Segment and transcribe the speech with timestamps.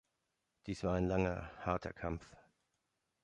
[0.65, 2.35] Dies war ein langer, harter Kampf.